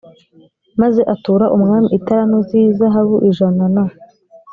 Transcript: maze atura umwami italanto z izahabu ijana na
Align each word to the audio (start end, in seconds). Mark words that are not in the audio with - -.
maze 0.81 1.01
atura 1.13 1.45
umwami 1.55 1.87
italanto 1.97 2.37
z 2.47 2.49
izahabu 2.63 3.15
ijana 3.29 3.65
na 3.75 3.83